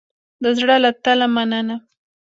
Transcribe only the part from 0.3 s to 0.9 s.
د زړه